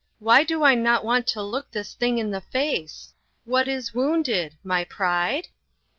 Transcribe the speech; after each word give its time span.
Why 0.17 0.43
do 0.43 0.63
I 0.63 0.73
not 0.73 1.05
want 1.05 1.27
to 1.27 1.43
look 1.43 1.69
this 1.69 1.89
LOST 1.89 1.99
FRIENDS. 1.99 2.17
249 2.23 2.25
thing 2.25 2.25
in 2.25 2.31
the 2.75 2.81
face? 2.87 3.13
What 3.45 3.67
is 3.67 3.93
wounded, 3.93 4.57
my 4.63 4.83
pride 4.83 5.49